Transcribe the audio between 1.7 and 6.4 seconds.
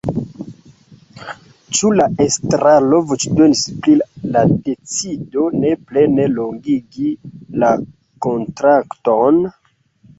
Ĉu la estraro voĉdonis pri la decido ne plene